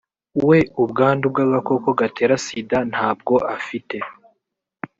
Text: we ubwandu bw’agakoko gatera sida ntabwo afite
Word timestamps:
we 0.47 0.59
ubwandu 0.83 1.25
bw’agakoko 1.31 1.87
gatera 1.99 2.35
sida 2.45 2.77
ntabwo 2.91 3.33
afite 3.55 3.97